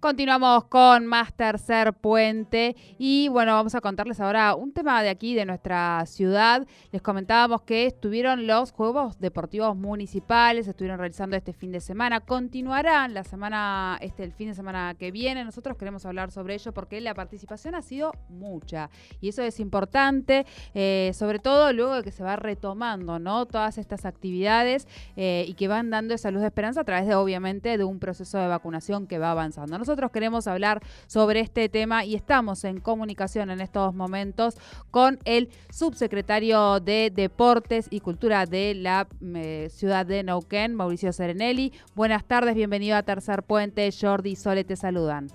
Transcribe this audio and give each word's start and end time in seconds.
Continuamos 0.00 0.64
con 0.64 1.04
más 1.04 1.34
tercer 1.34 1.92
puente 1.92 2.74
y 2.96 3.28
bueno, 3.28 3.52
vamos 3.52 3.74
a 3.74 3.82
contarles 3.82 4.18
ahora 4.18 4.54
un 4.54 4.72
tema 4.72 5.02
de 5.02 5.10
aquí, 5.10 5.34
de 5.34 5.44
nuestra 5.44 6.06
ciudad. 6.06 6.66
Les 6.90 7.02
comentábamos 7.02 7.60
que 7.60 7.84
estuvieron 7.84 8.46
los 8.46 8.72
Juegos 8.72 9.20
Deportivos 9.20 9.76
Municipales, 9.76 10.66
estuvieron 10.66 10.98
realizando 10.98 11.36
este 11.36 11.52
fin 11.52 11.70
de 11.70 11.80
semana, 11.80 12.20
continuarán 12.20 13.12
la 13.12 13.24
semana, 13.24 13.98
este, 14.00 14.24
el 14.24 14.32
fin 14.32 14.48
de 14.48 14.54
semana 14.54 14.94
que 14.98 15.10
viene. 15.10 15.44
Nosotros 15.44 15.76
queremos 15.76 16.06
hablar 16.06 16.30
sobre 16.30 16.54
ello 16.54 16.72
porque 16.72 16.98
la 17.02 17.12
participación 17.12 17.74
ha 17.74 17.82
sido 17.82 18.12
mucha 18.30 18.88
y 19.20 19.28
eso 19.28 19.42
es 19.42 19.60
importante, 19.60 20.46
eh, 20.72 21.10
sobre 21.12 21.40
todo 21.40 21.74
luego 21.74 21.96
de 21.96 22.04
que 22.04 22.10
se 22.10 22.24
va 22.24 22.36
retomando, 22.36 23.18
¿no? 23.18 23.44
Todas 23.44 23.76
estas 23.76 24.06
actividades 24.06 24.88
eh, 25.16 25.44
y 25.46 25.52
que 25.52 25.68
van 25.68 25.90
dando 25.90 26.14
esa 26.14 26.30
luz 26.30 26.40
de 26.40 26.46
esperanza 26.46 26.80
a 26.80 26.84
través 26.84 27.06
de, 27.06 27.14
obviamente, 27.16 27.76
de 27.76 27.84
un 27.84 27.98
proceso 27.98 28.38
de 28.38 28.46
vacunación 28.46 29.06
que 29.06 29.18
va 29.18 29.32
avanzando. 29.32 29.89
Queremos 30.12 30.46
hablar 30.46 30.80
sobre 31.06 31.40
este 31.40 31.68
tema 31.68 32.04
y 32.04 32.14
estamos 32.14 32.64
en 32.64 32.80
comunicación 32.80 33.50
en 33.50 33.60
estos 33.60 33.94
momentos 33.94 34.56
con 34.90 35.18
el 35.24 35.48
subsecretario 35.70 36.80
de 36.80 37.10
Deportes 37.14 37.88
y 37.90 38.00
Cultura 38.00 38.46
de 38.46 38.74
la 38.74 39.08
eh, 39.34 39.68
ciudad 39.70 40.06
de 40.06 40.22
Neuquén, 40.22 40.74
Mauricio 40.74 41.12
Serenelli. 41.12 41.72
Buenas 41.94 42.24
tardes, 42.24 42.54
bienvenido 42.54 42.96
a 42.96 43.02
Tercer 43.02 43.42
Puente. 43.42 43.90
Jordi 43.92 44.36
Sole 44.36 44.64
te 44.64 44.76
saludan. 44.76 45.26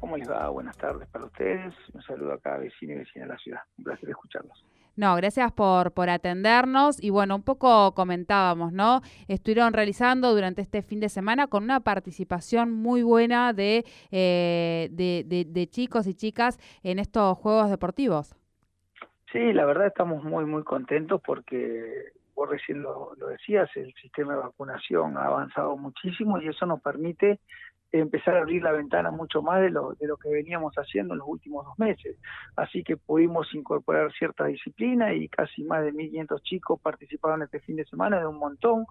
¿Cómo 0.00 0.16
les 0.16 0.30
va? 0.30 0.48
Buenas 0.50 0.76
tardes 0.76 1.08
para 1.08 1.24
ustedes. 1.24 1.74
Un 1.92 2.02
saludo 2.02 2.34
a 2.34 2.38
cada 2.38 2.58
vecino 2.58 2.92
y 2.92 2.98
vecina 2.98 3.24
de 3.24 3.32
la 3.32 3.38
ciudad. 3.38 3.60
Un 3.78 3.84
placer 3.84 4.10
escucharlos. 4.10 4.64
No, 4.98 5.14
gracias 5.14 5.52
por, 5.52 5.92
por 5.92 6.10
atendernos. 6.10 7.00
Y 7.00 7.10
bueno, 7.10 7.36
un 7.36 7.44
poco 7.44 7.94
comentábamos, 7.94 8.72
¿no? 8.72 9.00
Estuvieron 9.28 9.72
realizando 9.72 10.34
durante 10.34 10.60
este 10.60 10.82
fin 10.82 10.98
de 10.98 11.08
semana 11.08 11.46
con 11.46 11.62
una 11.62 11.78
participación 11.78 12.72
muy 12.72 13.04
buena 13.04 13.52
de, 13.52 13.84
eh, 14.10 14.88
de, 14.90 15.66
chicos 15.68 16.08
y 16.08 16.14
chicas 16.14 16.58
en 16.82 16.98
estos 16.98 17.38
Juegos 17.38 17.70
Deportivos. 17.70 18.34
Sí, 19.30 19.52
la 19.52 19.66
verdad 19.66 19.86
estamos 19.86 20.24
muy, 20.24 20.44
muy 20.46 20.64
contentos 20.64 21.20
porque 21.24 22.10
vos 22.34 22.48
recién 22.48 22.82
lo, 22.82 23.12
lo 23.18 23.28
decías, 23.28 23.70
el 23.76 23.94
sistema 24.02 24.34
de 24.34 24.40
vacunación 24.40 25.16
ha 25.16 25.26
avanzado 25.26 25.76
muchísimo 25.76 26.40
y 26.40 26.48
eso 26.48 26.66
nos 26.66 26.80
permite 26.80 27.38
empezar 27.92 28.36
a 28.36 28.40
abrir 28.40 28.62
la 28.62 28.72
ventana 28.72 29.10
mucho 29.10 29.42
más 29.42 29.60
de 29.60 29.70
lo, 29.70 29.94
de 29.94 30.06
lo 30.06 30.16
que 30.16 30.28
veníamos 30.28 30.74
haciendo 30.74 31.14
en 31.14 31.18
los 31.18 31.28
últimos 31.28 31.64
dos 31.64 31.78
meses. 31.78 32.16
Así 32.56 32.82
que 32.82 32.96
pudimos 32.96 33.52
incorporar 33.54 34.12
cierta 34.12 34.44
disciplina 34.46 35.14
y 35.14 35.28
casi 35.28 35.64
más 35.64 35.84
de 35.84 35.92
1.500 35.92 36.42
chicos 36.42 36.80
participaron 36.80 37.42
este 37.42 37.60
fin 37.60 37.76
de 37.76 37.84
semana 37.86 38.18
de 38.20 38.26
un 38.26 38.38
montón 38.38 38.86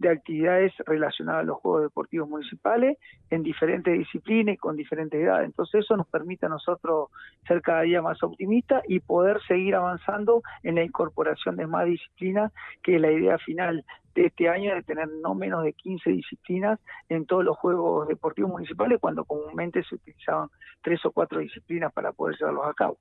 de 0.00 0.08
actividades 0.08 0.72
relacionadas 0.86 1.42
a 1.42 1.44
los 1.44 1.58
Juegos 1.58 1.82
Deportivos 1.82 2.26
Municipales 2.26 2.96
en 3.28 3.42
diferentes 3.42 3.98
disciplinas 3.98 4.54
y 4.54 4.56
con 4.56 4.74
diferentes 4.74 5.20
edades. 5.20 5.44
Entonces 5.44 5.84
eso 5.84 5.94
nos 5.94 6.06
permite 6.06 6.46
a 6.46 6.48
nosotros 6.48 7.10
ser 7.46 7.60
cada 7.60 7.82
día 7.82 8.00
más 8.00 8.22
optimistas 8.22 8.82
y 8.88 9.00
poder 9.00 9.42
seguir 9.46 9.74
avanzando 9.74 10.42
en 10.62 10.76
la 10.76 10.84
incorporación 10.84 11.56
de 11.56 11.66
más 11.66 11.84
disciplinas, 11.84 12.50
que 12.82 12.96
es 12.96 13.00
la 13.00 13.12
idea 13.12 13.36
final 13.38 13.84
este 14.14 14.48
año 14.48 14.74
de 14.74 14.82
tener 14.82 15.08
no 15.22 15.34
menos 15.34 15.62
de 15.64 15.72
15 15.72 16.10
disciplinas 16.10 16.78
en 17.08 17.26
todos 17.26 17.44
los 17.44 17.56
Juegos 17.56 18.08
Deportivos 18.08 18.50
Municipales, 18.50 18.98
cuando 19.00 19.24
comúnmente 19.24 19.82
se 19.84 19.94
utilizaban 19.94 20.48
tres 20.82 21.04
o 21.04 21.12
cuatro 21.12 21.40
disciplinas 21.40 21.92
para 21.92 22.12
poder 22.12 22.36
llevarlos 22.38 22.66
a 22.66 22.74
cabo. 22.74 22.98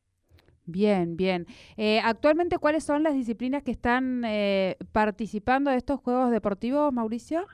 Bien, 0.66 1.18
bien. 1.18 1.48
Eh, 1.78 2.00
actualmente, 2.04 2.60
¿cuáles 2.60 2.84
son 2.84 3.02
las 3.02 3.16
disciplinas 3.16 3.64
que 3.64 3.72
están 3.72 4.24
eh, 4.24 4.78
participando 4.92 5.72
de 5.72 5.78
estos 5.78 6.00
Juegos 6.00 6.30
Deportivos, 6.30 6.94
Mauricio? 6.94 7.48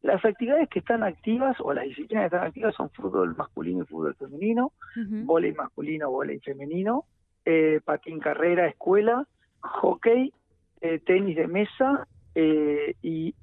Las 0.00 0.24
actividades 0.24 0.68
que 0.68 0.78
están 0.78 1.02
activas 1.02 1.56
o 1.60 1.72
las 1.72 1.84
disciplinas 1.84 2.22
que 2.22 2.36
están 2.36 2.46
activas 2.46 2.74
son 2.74 2.90
fútbol 2.90 3.34
masculino 3.36 3.82
y 3.82 3.86
fútbol 3.86 4.14
femenino, 4.16 4.72
uh 4.96 5.54
masculino, 5.56 6.10
volei 6.10 6.40
femenino, 6.40 7.04
eh, 7.44 7.80
patín 7.84 8.18
carrera, 8.20 8.66
escuela, 8.66 9.26
hockey, 9.60 10.32
eh, 10.80 10.98
tenis 11.00 11.36
de 11.36 11.46
mesa 11.46 12.06
y 12.34 13.34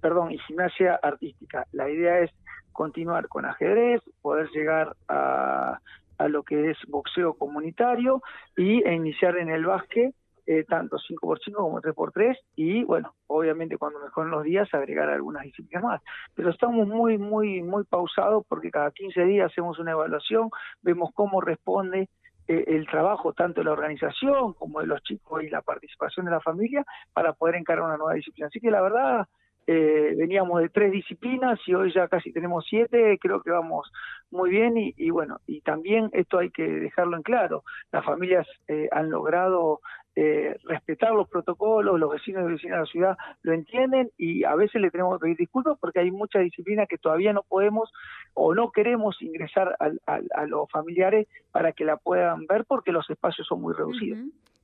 perdón 0.00 0.32
y 0.32 0.38
gimnasia 0.38 0.98
artística. 1.02 1.66
La 1.72 1.90
idea 1.90 2.20
es 2.20 2.30
continuar 2.72 3.28
con 3.28 3.44
ajedrez, 3.44 4.02
poder 4.22 4.48
llegar 4.50 4.94
a 5.08 5.80
a 6.18 6.28
lo 6.28 6.42
que 6.42 6.70
es 6.70 6.78
boxeo 6.88 7.34
comunitario 7.34 8.22
y 8.56 8.82
e 8.86 8.92
iniciar 8.92 9.38
en 9.38 9.48
el 9.50 9.64
básquet 9.64 10.14
eh, 10.46 10.64
tanto 10.64 10.96
5x5 10.96 11.54
como 11.54 11.80
3x3 11.80 12.36
y 12.56 12.82
bueno, 12.84 13.14
obviamente 13.26 13.76
cuando 13.76 14.00
mejoren 14.00 14.30
los 14.30 14.44
días 14.44 14.72
agregar 14.72 15.10
algunas 15.10 15.42
disciplinas 15.42 15.84
más. 15.84 16.02
Pero 16.34 16.50
estamos 16.50 16.88
muy, 16.88 17.18
muy, 17.18 17.62
muy 17.62 17.84
pausados 17.84 18.44
porque 18.48 18.70
cada 18.70 18.90
15 18.90 19.24
días 19.24 19.52
hacemos 19.52 19.78
una 19.78 19.92
evaluación, 19.92 20.48
vemos 20.80 21.10
cómo 21.14 21.42
responde 21.42 22.00
eh, 22.00 22.08
el 22.48 22.86
trabajo 22.86 23.32
tanto 23.32 23.60
de 23.60 23.66
la 23.66 23.72
organización 23.72 24.54
como 24.54 24.80
de 24.80 24.86
los 24.86 25.02
chicos 25.02 25.42
y 25.42 25.50
la 25.50 25.62
participación 25.62 26.26
de 26.26 26.32
la 26.32 26.40
familia 26.40 26.84
para 27.12 27.32
poder 27.34 27.56
encarar 27.56 27.84
una 27.84 27.96
nueva 27.96 28.14
disciplina. 28.14 28.48
Así 28.48 28.58
que 28.58 28.70
la 28.70 28.80
verdad 28.80 29.26
eh, 29.70 30.14
veníamos 30.16 30.62
de 30.62 30.70
tres 30.70 30.90
disciplinas 30.90 31.60
y 31.66 31.74
hoy 31.74 31.92
ya 31.92 32.08
casi 32.08 32.32
tenemos 32.32 32.64
siete, 32.66 33.18
creo 33.20 33.42
que 33.42 33.50
vamos 33.50 33.92
muy 34.30 34.48
bien 34.48 34.72
y, 34.76 35.10
bueno, 35.10 35.40
y 35.46 35.60
también 35.60 36.08
esto 36.12 36.38
hay 36.38 36.48
que 36.50 36.66
dejarlo 36.66 37.18
en 37.18 37.22
claro, 37.22 37.64
las 37.92 38.02
familias 38.02 38.46
eh, 38.66 38.88
han 38.92 39.10
logrado 39.10 39.80
eh, 40.20 40.58
respetar 40.64 41.12
los 41.12 41.28
protocolos, 41.28 41.96
los 41.96 42.10
vecinos 42.10 42.42
y 42.48 42.54
vecinas 42.54 42.78
de 42.78 42.80
la 42.80 42.90
ciudad 42.90 43.18
lo 43.42 43.52
entienden 43.52 44.10
y 44.18 44.42
a 44.42 44.56
veces 44.56 44.82
le 44.82 44.90
tenemos 44.90 45.16
que 45.16 45.22
pedir 45.22 45.36
disculpas 45.36 45.78
porque 45.80 46.00
hay 46.00 46.10
muchas 46.10 46.42
disciplinas 46.42 46.88
que 46.88 46.98
todavía 46.98 47.32
no 47.32 47.44
podemos 47.44 47.92
o 48.34 48.52
no 48.52 48.72
queremos 48.72 49.22
ingresar 49.22 49.76
a, 49.78 50.46
los 50.46 50.68
familiares 50.72 51.28
para 51.52 51.70
que 51.70 51.84
la 51.84 51.98
puedan 51.98 52.48
ver 52.48 52.64
porque 52.64 52.90
los 52.90 53.08
espacios 53.08 53.46
son 53.46 53.60
muy 53.60 53.74
reducidos. 53.74 54.18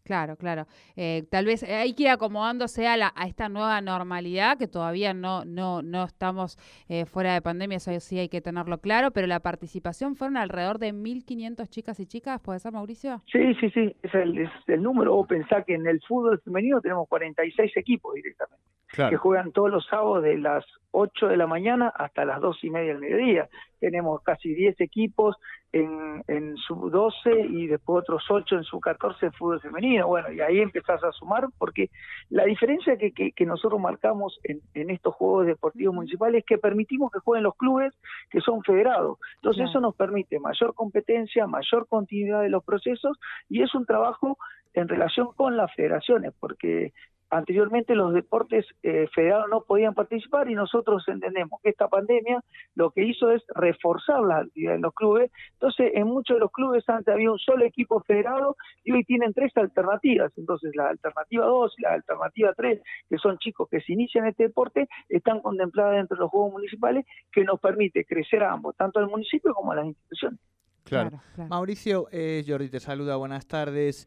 Claro, 0.04 0.37
claro. 0.37 0.66
Eh, 0.97 1.25
tal 1.31 1.47
vez 1.47 1.62
hay 1.62 1.94
que 1.94 2.03
ir 2.03 2.09
acomodándose 2.10 2.87
a, 2.87 2.97
la, 2.98 3.12
a 3.16 3.26
esta 3.26 3.48
nueva 3.48 3.81
normalidad, 3.81 4.59
que 4.59 4.69
todavía 4.69 5.15
no, 5.15 5.47
no, 5.47 5.81
no 5.81 6.04
estamos 6.04 6.59
eh, 6.91 7.06
fuera 7.06 7.32
de 7.32 7.41
pandemia, 7.41 7.78
eso 7.78 7.98
sí 8.00 8.19
hay 8.19 8.28
que 8.28 8.42
tenerlo 8.42 8.78
claro, 8.78 9.12
pero 9.12 9.26
la 9.26 9.41
participación 9.41 10.15
fueron 10.15 10.37
alrededor 10.37 10.78
de 10.78 10.92
1.500 10.92 11.70
chicas 11.70 12.00
y 12.00 12.06
chicas, 12.06 12.38
¿puede 12.42 12.59
ser, 12.59 12.72
Mauricio? 12.72 13.22
Sí, 13.32 13.54
sí, 13.54 13.70
sí, 13.70 13.97
es 14.03 14.15
el, 14.15 14.37
es 14.37 14.50
el 14.66 14.82
número. 14.82 15.15
Vos 15.15 15.26
pensá 15.26 15.62
que 15.62 15.75
en 15.75 15.87
el 15.87 16.00
fútbol 16.06 16.38
femenino 16.41 16.82
tenemos 16.82 17.09
46 17.09 17.75
equipos 17.75 18.15
directamente, 18.15 18.62
que 18.93 19.17
juegan 19.17 19.53
todos 19.53 19.71
los 19.71 19.87
sábados 19.87 20.22
de 20.22 20.39
las 20.39 20.65
8 20.93 21.27
de 21.27 21.37
la 21.37 21.47
mañana 21.47 21.93
hasta 21.95 22.25
las 22.25 22.41
2 22.41 22.65
y 22.65 22.71
media 22.71 22.93
del 22.93 23.00
mediodía. 23.00 23.49
Tenemos 23.81 24.22
casi 24.22 24.55
10 24.55 24.81
equipos 24.81 25.37
en, 25.72 26.22
en 26.28 26.56
sub 26.56 26.91
12 26.91 27.49
y 27.50 27.67
después 27.67 28.03
otros 28.03 28.22
8 28.31 28.56
en 28.56 28.62
sub 28.62 28.81
14 28.81 29.27
en 29.27 29.33
fútbol 29.33 29.61
femenino. 29.61 30.06
Bueno, 30.06 30.31
y 30.33 30.41
ahí 30.41 30.61
empezás 30.61 31.03
a 31.03 31.11
sumar 31.11 31.49
porque 31.59 31.91
la 32.31 32.45
diferencia 32.45 32.97
que, 32.97 33.12
que, 33.12 33.47
nosotros 33.47 33.81
marcamos 33.81 34.39
en, 34.45 34.61
en, 34.75 34.91
estos 34.91 35.15
Juegos 35.16 35.47
Deportivos 35.47 35.95
Municipales 35.95 36.41
es 36.41 36.47
que 36.47 36.59
permitimos 36.59 37.11
que 37.11 37.19
jueguen 37.19 37.43
los 37.43 37.56
clubes 37.56 37.93
que 38.31 38.41
son 38.41 38.62
federados. 38.62 39.19
Entonces 39.37 39.69
eso 39.69 39.81
nos 39.81 39.97
permite 39.97 40.39
mayor 40.39 40.75
competencia, 40.75 41.49
mayor 41.49 41.89
continuidad 41.89 42.43
de 42.43 42.51
los 42.51 42.65
procesos 42.65 43.19
y 43.49 43.62
es 43.62 43.75
un 43.75 43.84
trabajo 43.84 44.39
en 44.75 44.89
relación 44.89 45.28
con 45.37 45.56
las 45.56 45.72
federaciones, 45.75 46.33
porque 46.39 46.93
anteriormente 47.34 47.95
los 47.95 48.15
deportes 48.15 48.65
eh, 48.83 49.09
federados 49.12 49.47
no 49.50 49.62
podían 49.62 49.95
participar 49.95 50.49
y 50.50 50.55
nosotros 50.55 51.03
entendemos 51.09 51.61
que 51.62 51.71
esta 51.71 51.89
pandemia 51.89 52.41
lo 52.77 52.91
que 52.91 53.05
hizo 53.05 53.31
es 53.31 53.43
reforzar 53.55 54.21
la 54.21 54.39
actividad 54.39 54.77
en 54.77 54.83
los 54.83 54.95
clubes. 54.95 55.33
Entonces, 55.55 55.93
en 55.95 56.06
muchos 56.06 56.37
de 56.37 56.41
los 56.41 56.53
clubes 56.53 56.89
antes 56.89 57.12
había 57.12 57.33
un 57.33 57.39
solo 57.39 57.65
equipo 57.65 58.00
federado 58.00 58.56
y 58.84 58.93
hoy 58.93 59.05
tienen 59.05 59.33
tres 59.34 59.53
alternativas. 59.56 60.33
Entonces, 60.37 60.75
la 60.77 60.89
alternativa 60.91 61.47
2 61.47 61.75
y 61.78 61.83
la 61.83 61.92
alternativa 61.95 62.53
3, 62.54 62.81
que 63.10 63.19
son 63.19 63.39
chicos 63.39 63.69
que 63.69 63.80
se 63.80 63.92
inician 63.92 64.27
este 64.27 64.45
deporte, 64.45 64.89
están 65.09 65.41
contempladas 65.41 65.97
dentro 65.97 66.16
de 66.16 66.21
los 66.21 66.30
Juegos 66.30 66.53
Municipales 66.53 67.04
que 67.33 67.42
nos 67.42 67.59
permite 67.59 68.04
crecer 68.04 68.45
a 68.45 68.53
ambos, 68.53 68.77
tanto 68.77 69.01
al 69.01 69.09
municipio 69.09 69.53
como 69.54 69.72
a 69.72 69.77
las 69.77 69.87
instituciones. 69.87 70.39
Claro. 70.84 71.19
Mauricio, 71.48 72.09
eh, 72.13 72.45
Jordi 72.47 72.69
te 72.69 72.78
saluda, 72.78 73.16
buenas 73.16 73.47
tardes. 73.47 74.07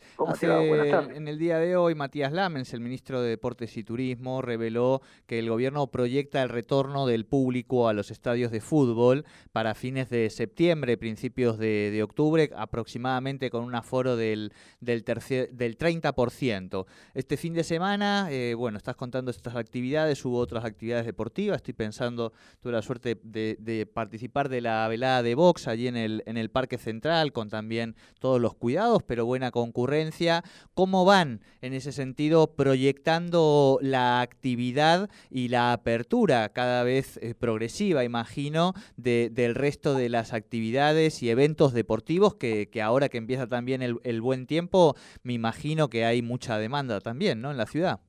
En 1.15 1.27
el 1.27 1.39
día 1.39 1.57
de 1.57 1.75
hoy, 1.75 1.95
Matías 1.95 2.31
Lamens, 2.31 2.71
el 2.71 2.81
ministro 2.81 3.19
de 3.19 3.29
Deportes 3.29 3.75
y 3.77 3.83
Turismo, 3.83 4.43
reveló 4.43 5.01
que 5.25 5.39
el 5.39 5.49
gobierno 5.49 5.87
proyecta 5.87 6.43
el 6.43 6.49
retorno 6.49 7.07
del 7.07 7.25
público 7.25 7.87
a 7.87 7.93
los 7.93 8.11
estadios 8.11 8.51
de 8.51 8.61
fútbol 8.61 9.25
para 9.51 9.73
fines 9.73 10.11
de 10.11 10.29
septiembre, 10.29 10.97
principios 10.97 11.57
de, 11.57 11.99
octubre, 12.03 12.51
aproximadamente 12.55 13.49
con 13.49 13.63
un 13.63 13.73
aforo 13.73 14.15
del, 14.15 14.53
del, 14.79 15.03
del 15.03 15.77
30%. 15.79 16.85
Este 17.15 17.37
fin 17.37 17.55
de 17.55 17.63
semana, 17.63 18.27
eh, 18.29 18.53
bueno, 18.53 18.77
estás 18.77 18.95
contando 18.95 19.31
estas 19.31 19.55
actividades, 19.55 20.23
hubo 20.25 20.37
otras 20.37 20.63
actividades 20.63 21.07
deportivas, 21.07 21.57
estoy 21.57 21.73
pensando, 21.73 22.33
tuve 22.61 22.73
la 22.73 22.83
suerte 22.83 23.19
de, 23.23 23.57
de 23.59 23.87
participar 23.87 24.47
de 24.47 24.61
la 24.61 24.87
velada 24.87 25.23
de 25.23 25.33
box 25.33 25.67
allí 25.67 25.87
en 25.87 25.97
el, 25.97 26.23
en 26.27 26.37
el 26.37 26.51
Parque 26.51 26.66
Central, 26.77 27.31
con 27.31 27.49
también 27.49 27.95
todos 28.19 28.41
los 28.41 28.53
cuidados, 28.53 29.01
pero 29.03 29.25
buena 29.25 29.51
concurrencia. 29.51 30.43
¿Cómo 30.73 31.05
van 31.05 31.39
en 31.61 31.73
ese 31.73 31.93
sentido 31.93 32.55
proyectando 32.55 33.79
la 33.81 34.19
actividad 34.19 35.09
y 35.29 35.47
la 35.47 35.71
apertura 35.71 36.49
cada 36.49 36.83
vez 36.83 37.17
eh, 37.21 37.33
progresiva, 37.33 38.03
imagino, 38.03 38.73
del 38.97 39.55
resto 39.55 39.93
de 39.93 40.09
las 40.09 40.33
actividades 40.33 41.23
y 41.23 41.29
eventos 41.29 41.71
deportivos 41.71 42.35
que, 42.35 42.69
ahora 42.83 43.07
que 43.07 43.17
empieza 43.17 43.47
también 43.47 43.81
el, 43.81 43.99
el 44.03 44.19
buen 44.19 44.47
tiempo, 44.47 44.97
me 45.23 45.31
imagino 45.33 45.89
que 45.89 46.03
hay 46.03 46.21
mucha 46.21 46.57
demanda 46.57 46.99
también, 46.99 47.39
¿no? 47.39 47.51
En 47.51 47.57
la 47.57 47.65
ciudad 47.67 48.01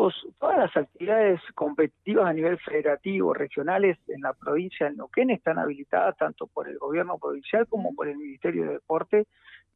todos, 0.00 0.26
todas 0.38 0.56
las 0.56 0.76
actividades 0.76 1.40
competitivas 1.54 2.26
a 2.26 2.32
nivel 2.32 2.58
federativo, 2.58 3.34
regionales 3.34 3.98
en 4.08 4.22
la 4.22 4.32
provincia 4.32 4.88
de 4.88 4.96
Neuquén 4.96 5.28
están 5.28 5.58
habilitadas 5.58 6.16
tanto 6.16 6.46
por 6.46 6.68
el 6.68 6.78
gobierno 6.78 7.18
provincial 7.18 7.66
como 7.66 7.94
por 7.94 8.08
el 8.08 8.16
Ministerio 8.16 8.64
de 8.64 8.72
Deporte 8.72 9.26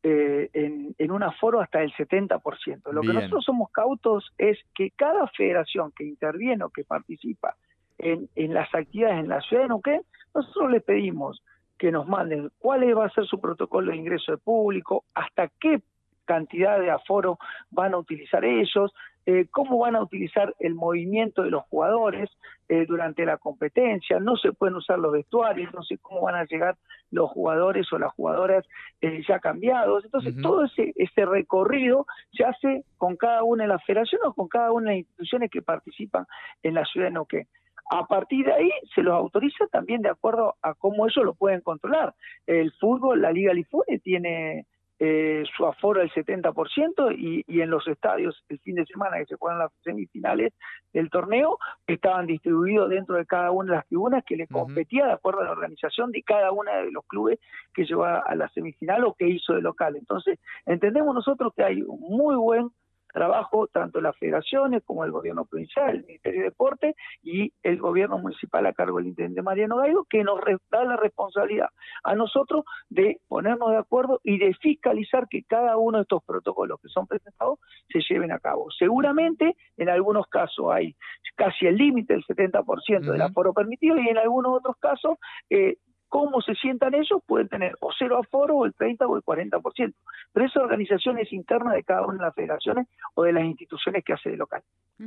eh, 0.03 0.49
en, 0.55 0.95
en, 0.97 1.11
un 1.11 1.23
aforo 1.23 1.61
hasta 1.61 1.83
el 1.83 1.93
70%. 1.93 2.91
Lo 2.91 3.03
que 3.03 3.13
nosotros 3.13 3.45
somos 3.45 3.71
cautos 3.71 4.33
es 4.39 4.59
que 4.75 4.93
cada 4.93 5.27
federación 5.29 5.93
que 5.95 6.05
interviene 6.05 6.65
o 6.65 6.71
que 6.71 6.85
participa 6.85 7.57
en, 7.99 8.31
en 8.35 8.55
las 8.55 8.75
actividades 8.75 9.21
en 9.21 9.29
la 9.29 9.43
ciudad 9.43 9.65
de 9.65 9.69
Neuquén, 9.69 10.03
nosotros 10.35 10.71
le 10.71 10.81
pedimos 10.81 11.43
que 11.77 11.93
nos 11.93 12.09
manden 12.09 12.51
cuál 12.59 12.83
va 12.97 13.07
a 13.07 13.11
ser 13.11 13.27
su 13.27 13.39
protocolo 13.39 13.91
de 13.91 13.99
ingreso 13.99 14.33
de 14.33 14.39
público, 14.39 15.05
hasta 15.15 15.49
qué 15.61 15.83
cantidad 16.25 16.81
de 16.81 16.91
aforo 16.91 17.39
van 17.75 17.95
a 17.95 17.99
utilizar 17.99 18.45
ellos, 18.45 18.95
eh, 19.27 19.47
cómo 19.51 19.79
van 19.79 19.97
a 19.97 20.03
utilizar 20.03 20.55
el 20.59 20.75
movimiento 20.75 21.43
de 21.43 21.51
los 21.51 21.63
jugadores 21.65 22.31
eh, 22.69 22.85
durante 22.87 23.25
la 23.25 23.39
competencia, 23.39 24.21
no 24.21 24.37
se 24.37 24.53
pueden 24.53 24.77
usar 24.77 24.99
los 24.99 25.13
vestuarios, 25.13 25.73
no 25.73 25.83
sé 25.83 25.99
cómo 25.99 26.23
van 26.23 26.35
a 26.35 26.45
llegar 26.45 26.77
los 27.11 27.31
jugadores 27.31 27.91
o 27.93 27.99
las 27.99 28.13
jugadoras 28.13 28.67
eh, 29.01 29.23
ya 29.27 29.39
cambiados. 29.39 30.05
Entonces, 30.05 30.35
todo 30.43 30.65
ese, 30.65 30.93
ese 30.97 31.25
recorrido 31.25 32.07
se 32.33 32.45
hace 32.45 32.85
con 32.99 33.17
cada 33.17 33.43
una 33.45 33.65
de 33.65 33.69
las 33.69 33.85
federaciones 33.85 34.27
o 34.27 34.35
con 34.35 34.49
cada 34.49 34.73
una 34.73 34.91
de 34.91 34.97
las 34.97 34.99
instituciones 34.99 35.51
que 35.51 35.63
participan 35.63 36.27
en 36.63 36.75
la 36.75 36.85
ciudad 36.85 37.07
de 37.07 37.13
Neuquén. 37.13 37.49
A 37.91 38.07
partir 38.07 38.47
de 38.47 38.53
ahí 38.53 38.71
se 38.95 39.03
los 39.03 39.15
autoriza 39.15 39.67
también 39.69 40.01
de 40.01 40.09
acuerdo 40.09 40.57
a 40.63 40.75
cómo 40.75 41.07
ellos 41.07 41.25
lo 41.25 41.35
pueden 41.35 41.61
controlar. 41.61 42.15
El 42.47 42.73
fútbol, 42.73 43.21
la 43.21 43.31
Liga 43.31 43.53
Lifune 43.53 43.99
tiene 44.03 44.67
eh, 44.99 45.43
su 45.57 45.67
aforo 45.67 46.01
del 46.01 46.11
70% 46.13 47.15
y, 47.19 47.45
y 47.47 47.61
en 47.61 47.71
los 47.71 47.87
estadios 47.89 48.45
el 48.49 48.61
fin 48.61 48.77
de 48.77 48.87
semana 48.87 49.19
que 49.19 49.27
se 49.27 49.37
juegan 49.37 49.59
las 49.59 49.73
semifinales 49.83 50.53
del 50.93 51.11
torneo 51.11 51.59
estaban 51.87 52.27
distribuidos 52.27 52.91
dentro 52.91 53.17
de 53.17 53.27
cada 53.27 53.51
una 53.51 53.73
de 53.73 53.77
las 53.79 53.87
tribunas 53.89 54.25
que 54.25 54.37
le 54.37 54.47
competía 54.47 55.07
de 55.07 55.13
acuerdo 55.13 55.41
a 55.41 55.45
la 55.45 55.51
organización 55.51 56.13
de 56.13 56.23
cada 56.23 56.53
uno 56.53 56.71
de 56.73 56.93
los 56.93 57.05
clubes 57.07 57.41
que 57.75 57.85
lleva 57.85 58.21
a 58.21 58.35
la 58.37 58.49
semifinal 58.51 59.05
o 59.05 59.15
que 59.15 59.29
hizo 59.29 59.55
de 59.55 59.63
local. 59.63 59.97
Entonces, 59.97 60.39
entendemos 60.65 61.15
nosotros 61.15 61.53
que 61.57 61.65
hay 61.65 61.83
un 61.83 62.01
muy 62.01 62.37
buen 62.37 62.71
trabajo 63.15 63.69
tanto 63.69 64.01
las 64.01 64.17
federaciones 64.19 64.83
como 64.85 65.05
el 65.05 65.13
gobierno 65.13 65.45
provincial, 65.45 65.95
el 65.95 66.05
Ministerio 66.05 66.41
de 66.41 66.47
Deporte 66.47 66.97
y 67.23 67.53
el 67.63 67.79
gobierno 67.79 68.19
municipal 68.19 68.67
a 68.67 68.73
cargo 68.73 68.99
del 68.99 69.07
intendente 69.07 69.41
Mariano 69.41 69.77
Gaido, 69.77 70.05
que 70.11 70.25
nos 70.25 70.41
da 70.69 70.85
la 70.85 70.97
responsabilidad 70.97 71.69
a 72.03 72.17
nosotros 72.17 72.65
de 72.89 73.21
ponernos 73.29 73.71
de 73.71 73.77
acuerdo 73.77 74.21
y 74.25 74.39
de 74.39 74.53
fiscalizar 74.55 75.29
que 75.29 75.45
cada 75.45 75.77
uno 75.77 75.99
de 75.99 76.03
estos 76.03 76.25
protocolos 76.25 76.81
que 76.83 76.89
son 76.89 77.07
presentados 77.07 77.61
se 77.89 78.01
lleven 78.01 78.33
a 78.33 78.41
cabo. 78.41 78.67
Seguramente 78.77 79.57
en 79.77 79.89
algunos 79.89 80.27
casos 80.27 80.73
hay 80.73 80.97
casi 81.37 81.67
el 81.67 81.77
límite 81.77 82.15
del 82.15 82.25
70% 82.25 83.13
del 83.13 83.23
aforo 83.23 83.53
permitido 83.53 83.97
y 83.97 84.09
en 84.09 84.19
algunos 84.19 84.59
otros 84.59 84.77
casos 84.79 85.19
eh, 85.51 85.77
cómo 86.15 86.41
se 86.43 86.55
sientan 86.55 86.95
ellos, 86.95 87.21
pueden 87.27 87.49
tener 87.49 87.77
o 87.81 87.91
cero 87.99 88.21
aforo, 88.23 88.59
o 88.59 88.67
el 88.67 88.73
30 88.73 89.05
o 89.05 89.17
el 89.17 89.23
40%. 89.25 89.93
Pero 90.33 90.47
esa 90.47 90.61
organización 90.61 91.19
es 91.19 91.33
interna 91.33 91.73
de 91.73 91.83
cada 91.83 92.07
una 92.07 92.19
de 92.19 92.25
las 92.27 92.35
federaciones 92.37 92.87
o 93.15 93.25
de 93.25 93.33
las 93.33 93.43
instituciones 93.43 94.05
que 94.05 94.13
hace 94.13 94.31
de 94.31 94.37
local. 94.37 94.63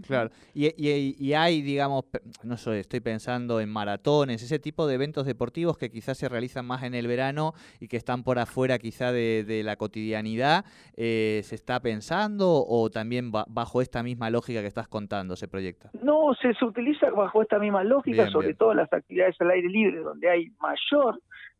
Claro, 0.06 0.32
y, 0.54 0.68
y, 0.76 1.34
hay, 1.34 1.62
digamos, 1.62 2.04
no 2.44 2.58
sé, 2.58 2.82
estoy 2.82 3.00
pensando 3.00 3.62
en 3.62 3.70
maratones, 3.70 4.44
ese 4.44 4.60
tipo 4.60 4.86
de 4.86 4.96
eventos 4.96 5.26
deportivos 5.26 5.78
que 5.78 5.90
quizás 5.90 6.18
se 6.18 6.28
realizan 6.28 6.66
más 6.66 6.84
en 6.84 6.94
el 6.94 7.08
verano 7.08 7.54
y 7.80 7.88
que 7.88 7.96
están 7.96 8.24
por 8.24 8.38
afuera 8.38 8.78
quizá 8.78 9.14
de, 9.14 9.62
la 9.64 9.78
cotidianidad, 9.78 10.66
eh, 10.98 11.40
¿se 11.46 11.56
está 11.56 11.80
pensando 11.80 12.66
o 12.68 12.90
también 12.90 13.32
bajo 13.32 13.82
esta 13.82 14.04
misma 14.04 14.30
lógica 14.30 14.60
que 14.60 14.68
estás 14.68 14.90
contando 14.90 15.38
se 15.38 15.48
proyecta? 15.48 15.90
No, 16.04 16.34
se, 16.34 16.54
utiliza 16.66 17.10
bajo 17.12 17.42
esta 17.42 17.60
misma 17.60 17.86
lógica, 17.86 18.30
sobre 18.30 18.56
todo 18.56 18.74
las 18.74 18.92
actividades 18.92 19.40
al 19.40 19.52
aire 19.52 19.70
libre, 19.70 20.00
donde 20.00 20.30
hay 20.30 20.50
mayor 20.60 20.97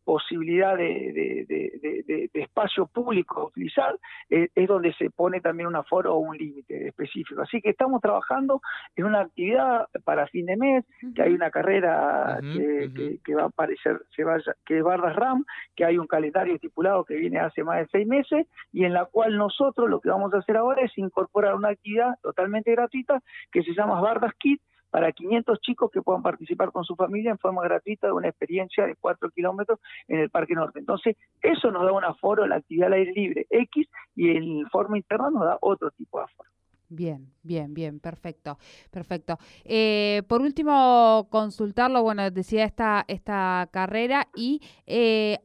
posibilidad 0.08 0.74
de, 0.74 1.44
de, 1.46 2.30
espacio 2.32 2.86
público 2.86 3.42
a 3.42 3.44
utilizar, 3.44 3.94
eh, 4.30 4.48
es 4.54 4.66
donde 4.66 4.94
se 4.94 5.10
pone 5.10 5.42
también 5.42 5.66
un 5.66 5.76
aforo 5.76 6.14
o 6.14 6.18
un 6.18 6.34
límite 6.34 6.88
específico. 6.88 7.42
Así 7.42 7.60
que 7.60 7.68
estamos 7.68 8.00
trabajando 8.00 8.62
en 8.96 9.04
una 9.04 9.20
actividad 9.20 9.86
para 10.04 10.26
fin 10.28 10.46
de 10.46 10.56
mes, 10.56 10.86
que 11.14 11.20
hay 11.20 11.34
una 11.34 11.50
carrera 11.50 12.40
que, 12.42 13.34
va 13.34 13.42
a 13.42 13.46
aparecer, 13.48 14.00
se 14.16 14.24
vaya, 14.24 14.54
que 14.64 14.78
es 14.78 14.82
Bardas 14.82 15.14
Ram, 15.14 15.44
que 15.76 15.84
hay 15.84 15.98
un 15.98 16.06
calendario 16.06 16.54
estipulado 16.54 17.04
que 17.04 17.16
viene 17.16 17.38
hace 17.38 17.62
más 17.62 17.80
de 17.80 17.88
seis 17.92 18.06
meses 18.06 18.46
y 18.72 18.84
en 18.84 18.94
la 18.94 19.04
cual 19.04 19.36
nosotros 19.36 19.90
lo 19.90 20.00
que 20.00 20.08
vamos 20.08 20.32
a 20.32 20.38
hacer 20.38 20.56
ahora 20.56 20.80
es 20.86 20.96
incorporar 20.96 21.54
una 21.54 21.68
actividad 21.68 22.14
totalmente 22.22 22.70
gratuita 22.70 23.20
que 23.52 23.62
se 23.62 23.74
llama 23.74 24.00
Bardas 24.00 24.32
Kit, 24.38 24.62
para 24.90 25.12
500 25.12 25.60
chicos 25.60 25.90
que 25.90 26.02
puedan 26.02 26.22
participar 26.22 26.72
con 26.72 26.84
su 26.84 26.94
familia 26.96 27.30
en 27.30 27.38
forma 27.38 27.62
gratuita 27.62 28.06
de 28.06 28.12
una 28.12 28.28
experiencia 28.28 28.86
de 28.86 28.96
4 28.96 29.30
kilómetros 29.30 29.78
en 30.06 30.20
el 30.20 30.30
Parque 30.30 30.54
Norte. 30.54 30.78
Entonces, 30.78 31.16
eso 31.42 31.70
nos 31.70 31.84
da 31.84 31.92
un 31.92 32.04
aforo, 32.04 32.46
la 32.46 32.56
actividad 32.56 32.88
al 32.88 32.94
aire 32.94 33.12
libre 33.12 33.46
X, 33.50 33.88
y 34.14 34.30
en 34.30 34.68
forma 34.70 34.96
interna 34.96 35.30
nos 35.30 35.44
da 35.44 35.58
otro 35.60 35.90
tipo 35.90 36.18
de 36.18 36.24
aforo. 36.24 36.50
Bien, 36.90 37.30
bien, 37.42 37.74
bien, 37.74 38.00
perfecto, 38.00 38.56
perfecto. 38.90 39.36
Eh, 39.64 40.22
por 40.26 40.40
último, 40.40 41.28
consultarlo, 41.30 42.02
bueno, 42.02 42.30
decía 42.30 42.64
esta, 42.64 43.04
esta 43.08 43.68
carrera 43.70 44.28
y 44.34 44.62
eh, 44.86 45.38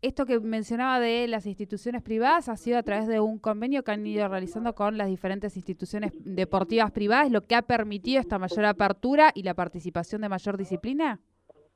esto 0.00 0.26
que 0.26 0.38
mencionaba 0.38 1.00
de 1.00 1.26
las 1.26 1.46
instituciones 1.46 2.02
privadas 2.02 2.48
ha 2.48 2.56
sido 2.56 2.78
a 2.78 2.82
través 2.82 3.08
de 3.08 3.20
un 3.20 3.38
convenio 3.38 3.82
que 3.82 3.90
han 3.90 4.06
ido 4.06 4.28
realizando 4.28 4.74
con 4.74 4.96
las 4.96 5.08
diferentes 5.08 5.56
instituciones 5.56 6.12
deportivas 6.20 6.92
privadas, 6.92 7.30
lo 7.30 7.46
que 7.46 7.56
ha 7.56 7.62
permitido 7.62 8.20
esta 8.20 8.38
mayor 8.38 8.64
apertura 8.64 9.32
y 9.34 9.42
la 9.42 9.54
participación 9.54 10.22
de 10.22 10.28
mayor 10.28 10.56
disciplina. 10.56 11.20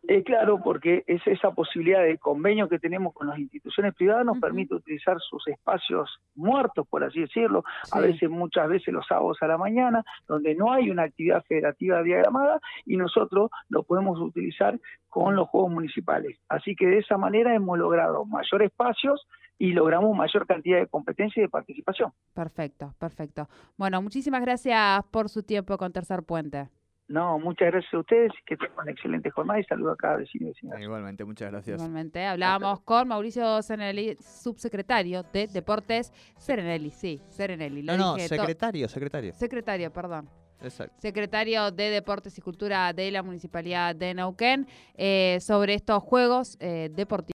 Eh, 0.08 0.24
claro, 0.24 0.60
porque 0.62 1.04
es 1.06 1.24
esa 1.26 1.52
posibilidad 1.52 2.02
de 2.02 2.18
convenio 2.18 2.68
que 2.68 2.80
tenemos 2.80 3.14
con 3.14 3.28
las 3.28 3.38
instituciones 3.38 3.94
privadas 3.94 4.26
nos 4.26 4.38
permite 4.38 4.74
utilizar 4.74 5.20
sus 5.20 5.46
espacios 5.46 6.10
muertos, 6.34 6.86
por 6.88 7.04
así 7.04 7.20
decirlo, 7.20 7.62
a 7.92 8.00
veces, 8.00 8.28
muchas 8.28 8.68
veces 8.68 8.92
los 8.92 9.06
sábados 9.06 9.38
a 9.42 9.46
la 9.46 9.58
mañana, 9.58 10.04
donde 10.26 10.56
no 10.56 10.72
hay 10.72 10.90
una 10.90 11.04
actividad 11.04 11.44
federativa 11.44 12.02
diagramada 12.02 12.60
y 12.84 12.96
nosotros 12.96 13.50
lo 13.68 13.84
podemos 13.84 14.18
utilizar 14.18 14.78
con 15.08 15.36
los 15.36 15.48
juegos 15.48 15.70
municipales. 15.70 16.36
Así 16.48 16.74
que 16.74 16.86
de 16.86 16.98
esa 16.98 17.16
manera 17.16 17.54
hemos 17.54 17.78
logrado 17.78 18.24
mayor 18.24 18.62
espacios 18.62 19.24
y 19.56 19.72
logramos 19.72 20.16
mayor 20.16 20.48
cantidad 20.48 20.80
de 20.80 20.88
competencia 20.88 21.40
y 21.40 21.44
de 21.44 21.48
participación. 21.48 22.12
Perfecto, 22.34 22.92
perfecto. 22.98 23.48
Bueno, 23.76 24.02
muchísimas 24.02 24.42
gracias 24.42 25.04
por 25.12 25.28
su 25.28 25.44
tiempo 25.44 25.78
con 25.78 25.92
Tercer 25.92 26.24
Puente. 26.24 26.68
No, 27.12 27.38
muchas 27.38 27.70
gracias 27.70 27.92
a 27.92 27.98
ustedes, 27.98 28.32
que 28.46 28.56
tengan 28.56 28.78
una 28.78 28.90
excelente 28.90 29.30
jornada 29.30 29.60
y 29.60 29.64
saludo 29.64 29.90
a 29.90 29.96
cada 29.96 30.16
vecino 30.16 30.46
y 30.46 30.48
vecina. 30.52 30.80
Igualmente, 30.80 31.26
muchas 31.26 31.50
gracias. 31.50 31.76
Igualmente, 31.76 32.24
hablábamos 32.24 32.80
con 32.80 33.06
Mauricio 33.06 33.60
Serenelli, 33.60 34.16
subsecretario 34.18 35.22
de 35.30 35.46
Deportes 35.46 36.10
Serenelli, 36.38 36.90
sí, 36.90 37.20
Serenelli. 37.28 37.82
no, 37.82 37.98
no, 37.98 38.18
secretario, 38.18 38.88
secretario. 38.88 39.34
Secretario, 39.34 39.92
perdón. 39.92 40.26
Exacto. 40.62 40.94
Secretario 41.00 41.70
de 41.70 41.90
Deportes 41.90 42.38
y 42.38 42.40
Cultura 42.40 42.92
de 42.92 43.10
la 43.10 43.22
Municipalidad 43.22 43.94
de 43.94 44.14
Neuquén, 44.14 44.66
eh, 44.94 45.38
sobre 45.40 45.74
estos 45.74 46.02
Juegos 46.02 46.56
eh, 46.60 46.88
Deportivos. 46.94 47.22